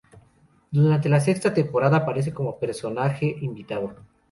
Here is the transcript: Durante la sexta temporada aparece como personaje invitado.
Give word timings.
Durante 0.71 1.09
la 1.09 1.19
sexta 1.19 1.53
temporada 1.53 1.97
aparece 1.97 2.33
como 2.33 2.57
personaje 2.57 3.35
invitado. 3.41 3.97